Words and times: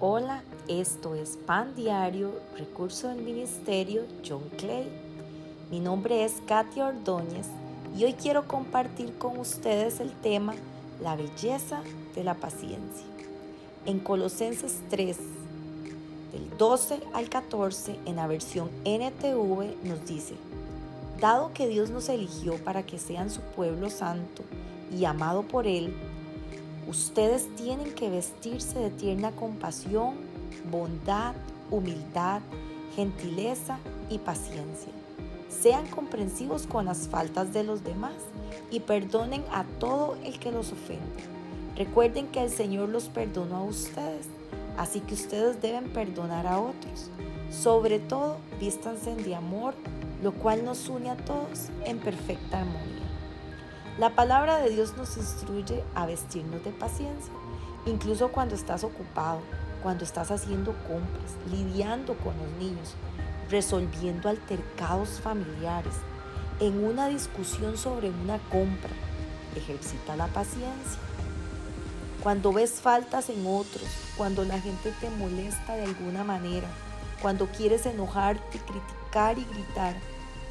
Hola, 0.00 0.44
esto 0.68 1.16
es 1.16 1.36
Pan 1.44 1.74
Diario, 1.74 2.30
recurso 2.56 3.08
del 3.08 3.20
Ministerio 3.20 4.04
John 4.24 4.44
Clay. 4.56 4.88
Mi 5.72 5.80
nombre 5.80 6.24
es 6.24 6.34
Katia 6.46 6.86
Ordóñez 6.86 7.48
y 7.96 8.04
hoy 8.04 8.12
quiero 8.12 8.46
compartir 8.46 9.18
con 9.18 9.36
ustedes 9.40 9.98
el 9.98 10.12
tema 10.12 10.54
La 11.02 11.16
belleza 11.16 11.82
de 12.14 12.22
la 12.22 12.34
paciencia. 12.34 13.08
En 13.86 13.98
Colosenses 13.98 14.76
3, 14.88 15.16
del 16.30 16.56
12 16.56 17.00
al 17.12 17.28
14, 17.28 17.98
en 18.06 18.14
la 18.14 18.28
versión 18.28 18.70
NTV, 18.84 19.82
nos 19.82 20.06
dice, 20.06 20.36
Dado 21.20 21.52
que 21.52 21.66
Dios 21.66 21.90
nos 21.90 22.08
eligió 22.08 22.54
para 22.62 22.84
que 22.84 23.00
sean 23.00 23.30
su 23.30 23.40
pueblo 23.40 23.90
santo 23.90 24.44
y 24.96 25.06
amado 25.06 25.42
por 25.42 25.66
Él, 25.66 25.92
Ustedes 26.88 27.54
tienen 27.54 27.92
que 27.92 28.08
vestirse 28.08 28.78
de 28.78 28.88
tierna 28.88 29.30
compasión, 29.32 30.14
bondad, 30.70 31.34
humildad, 31.70 32.40
gentileza 32.96 33.78
y 34.08 34.16
paciencia. 34.16 34.90
Sean 35.50 35.86
comprensivos 35.88 36.66
con 36.66 36.86
las 36.86 37.06
faltas 37.06 37.52
de 37.52 37.62
los 37.62 37.84
demás 37.84 38.14
y 38.70 38.80
perdonen 38.80 39.44
a 39.52 39.64
todo 39.78 40.16
el 40.24 40.38
que 40.38 40.50
los 40.50 40.72
ofende. 40.72 41.22
Recuerden 41.76 42.26
que 42.28 42.42
el 42.42 42.50
Señor 42.50 42.88
los 42.88 43.10
perdonó 43.10 43.56
a 43.56 43.64
ustedes, 43.64 44.26
así 44.78 45.00
que 45.00 45.12
ustedes 45.12 45.60
deben 45.60 45.90
perdonar 45.90 46.46
a 46.46 46.58
otros. 46.58 47.10
Sobre 47.50 47.98
todo, 47.98 48.38
vístanse 48.58 49.14
de 49.14 49.34
amor, 49.34 49.74
lo 50.22 50.32
cual 50.32 50.64
nos 50.64 50.88
une 50.88 51.10
a 51.10 51.16
todos 51.18 51.68
en 51.84 51.98
perfecta 51.98 52.60
armonía. 52.60 53.07
La 53.98 54.10
palabra 54.10 54.58
de 54.58 54.70
Dios 54.70 54.96
nos 54.96 55.16
instruye 55.16 55.82
a 55.96 56.06
vestirnos 56.06 56.62
de 56.62 56.70
paciencia, 56.70 57.32
incluso 57.84 58.28
cuando 58.28 58.54
estás 58.54 58.84
ocupado, 58.84 59.40
cuando 59.82 60.04
estás 60.04 60.30
haciendo 60.30 60.72
compras, 60.86 61.32
lidiando 61.50 62.16
con 62.18 62.38
los 62.38 62.48
niños, 62.60 62.94
resolviendo 63.50 64.28
altercados 64.28 65.20
familiares, 65.20 65.94
en 66.60 66.84
una 66.84 67.08
discusión 67.08 67.76
sobre 67.76 68.10
una 68.10 68.38
compra. 68.50 68.92
Ejercita 69.56 70.14
la 70.14 70.28
paciencia. 70.28 71.00
Cuando 72.22 72.52
ves 72.52 72.74
faltas 72.80 73.28
en 73.30 73.44
otros, 73.48 73.88
cuando 74.16 74.44
la 74.44 74.60
gente 74.60 74.92
te 75.00 75.10
molesta 75.10 75.74
de 75.74 75.86
alguna 75.86 76.22
manera, 76.22 76.68
cuando 77.20 77.48
quieres 77.48 77.84
enojarte, 77.84 78.60
criticar 78.60 79.40
y 79.40 79.44
gritar, 79.44 79.96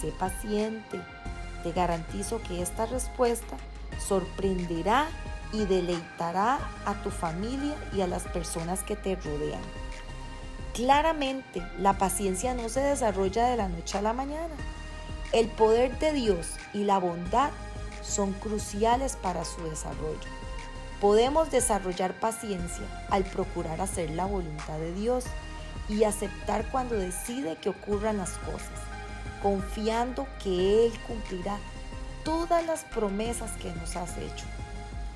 sé 0.00 0.12
paciente, 0.18 1.00
te 1.62 1.72
garantizo 1.72 2.40
que 2.42 2.62
esta 2.62 2.86
respuesta 2.86 3.56
sorprenderá 3.98 5.08
y 5.52 5.64
deleitará 5.64 6.58
a 6.84 6.94
tu 7.02 7.10
familia 7.10 7.74
y 7.92 8.00
a 8.02 8.06
las 8.06 8.24
personas 8.24 8.82
que 8.82 8.96
te 8.96 9.16
rodean. 9.16 9.62
Claramente, 10.74 11.62
la 11.78 11.94
paciencia 11.94 12.54
no 12.54 12.68
se 12.68 12.80
desarrolla 12.80 13.48
de 13.48 13.56
la 13.56 13.68
noche 13.68 13.98
a 13.98 14.02
la 14.02 14.12
mañana. 14.12 14.54
El 15.32 15.48
poder 15.48 15.98
de 15.98 16.12
Dios 16.12 16.52
y 16.72 16.84
la 16.84 16.98
bondad 16.98 17.50
son 18.02 18.32
cruciales 18.32 19.16
para 19.16 19.44
su 19.44 19.62
desarrollo. 19.64 20.28
Podemos 21.00 21.50
desarrollar 21.50 22.18
paciencia 22.18 22.84
al 23.10 23.24
procurar 23.24 23.80
hacer 23.80 24.10
la 24.10 24.24
voluntad 24.24 24.78
de 24.78 24.92
Dios 24.94 25.24
y 25.88 26.04
aceptar 26.04 26.70
cuando 26.70 26.96
decide 26.96 27.56
que 27.56 27.70
ocurran 27.70 28.18
las 28.18 28.32
cosas 28.38 28.87
confiando 29.42 30.26
que 30.42 30.86
Él 30.86 30.92
cumplirá 31.06 31.58
todas 32.24 32.64
las 32.66 32.84
promesas 32.84 33.52
que 33.52 33.72
nos 33.72 33.96
has 33.96 34.16
hecho. 34.18 34.44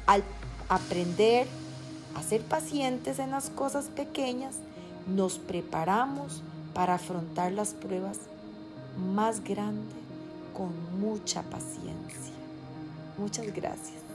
Al 0.06 0.22
aprender 0.68 1.46
a 2.14 2.22
ser 2.22 2.42
pacientes 2.42 3.18
en 3.18 3.30
las 3.30 3.50
cosas 3.50 3.86
pequeñas, 3.86 4.56
nos 5.06 5.38
preparamos 5.38 6.42
para 6.74 6.94
afrontar 6.94 7.52
las 7.52 7.74
pruebas 7.74 8.18
más 9.14 9.42
grandes 9.42 9.96
con 10.54 10.70
mucha 11.00 11.42
paciencia. 11.42 12.32
Muchas 13.18 13.46
gracias. 13.54 14.11